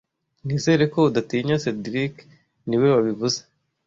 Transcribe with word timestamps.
Nizere 0.45 0.83
ko 0.93 0.99
udatinya 1.09 1.55
cedric 1.63 2.13
niwe 2.67 2.87
wabivuze 2.95 3.39